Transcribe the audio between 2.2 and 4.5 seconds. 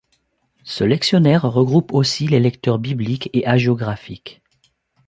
les lectures bibliques et hagiographiques.